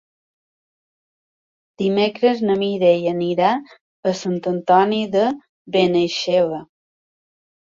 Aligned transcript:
Dimecres 1.81 2.41
na 2.49 2.55
Mireia 2.63 3.13
anirà 3.17 3.51
a 4.13 4.15
Sant 4.23 4.41
Antoni 4.53 5.03
de 5.17 5.27
Benaixeve. 5.77 6.65